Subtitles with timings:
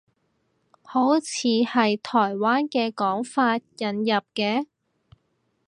[0.81, 1.27] 好似
[1.63, 4.65] 係台灣嘅講法，引入嘅